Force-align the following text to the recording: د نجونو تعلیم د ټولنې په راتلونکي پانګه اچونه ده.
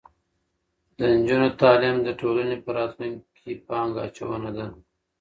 د 0.97 0.99
نجونو 1.17 1.49
تعلیم 1.61 1.97
د 2.03 2.09
ټولنې 2.21 2.57
په 2.63 2.69
راتلونکي 2.77 3.51
پانګه 3.67 3.99
اچونه 4.07 4.49
ده. 4.57 4.65